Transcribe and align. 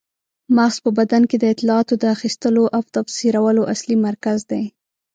مغز 0.55 0.77
په 0.83 0.89
بدن 0.99 1.23
کې 1.29 1.37
د 1.39 1.45
اطلاعاتو 1.53 1.93
د 1.99 2.03
اخیستلو 2.15 2.63
او 2.75 2.81
تفسیرولو 2.95 3.63
اصلي 3.73 3.95
مرکز 4.07 4.39
دی. 4.51 4.63